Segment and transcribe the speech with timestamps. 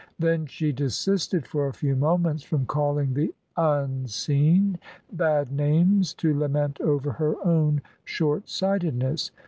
[0.17, 4.79] Then she desisted for a few moments from calling the Unseen
[5.13, 9.29] bad names to lament over her own short sightedness.